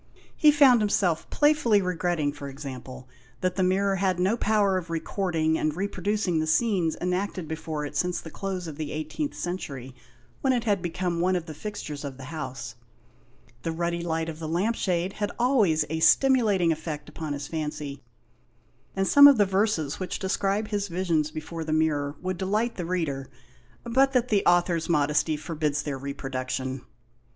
He 0.35 0.49
found 0.51 0.81
himself 0.81 1.29
playfully 1.29 1.79
re 1.79 1.95
gretting, 1.95 2.33
for 2.33 2.49
example, 2.49 3.07
that 3.41 3.55
the 3.55 3.61
mirror 3.61 3.97
had 3.97 4.19
no 4.19 4.35
power 4.35 4.75
of 4.75 4.89
recording 4.89 5.59
and 5.59 5.75
reproducing 5.75 6.39
the 6.39 6.47
scenes 6.47 6.97
enacted 6.99 7.47
before 7.47 7.85
it 7.85 7.95
since 7.95 8.19
the 8.19 8.31
close 8.31 8.65
of 8.65 8.77
the 8.77 8.89
18th 8.89 9.35
century, 9.35 9.93
when 10.41 10.53
it 10.53 10.63
had 10.63 10.81
become 10.81 11.19
one 11.21 11.35
of 11.35 11.45
the 11.45 11.53
fixtures 11.53 12.03
of 12.03 12.17
the 12.17 12.23
house. 12.33 12.73
The 13.61 13.71
ruddy 13.71 14.01
light 14.01 14.27
of 14.27 14.39
the 14.39 14.47
lamp 14.47 14.75
shade 14.75 15.13
had 15.13 15.31
always 15.37 15.85
a 15.87 15.99
stimulating 15.99 16.71
effect 16.71 17.07
upon 17.07 17.33
his 17.33 17.47
fancy, 17.47 18.01
and 18.95 19.07
some 19.07 19.27
of 19.27 19.37
the 19.37 19.45
verses 19.45 19.99
which 19.99 20.17
describe 20.17 20.69
his 20.69 20.87
visions 20.87 21.29
before 21.29 21.63
the 21.63 21.73
mirror 21.73 22.15
would 22.23 22.39
delight 22.39 22.73
the 22.73 22.85
reader, 22.87 23.29
but 23.83 24.13
that 24.13 24.29
the 24.29 24.43
author's 24.47 24.89
modesty 24.89 25.37
forbids 25.37 25.83
their 25.83 25.99
reproduction. 25.99 26.81